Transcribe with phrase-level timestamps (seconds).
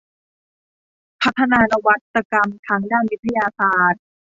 [1.21, 4.01] พัฒนานวัตกรรมทางด้านวิทยาศาสตร์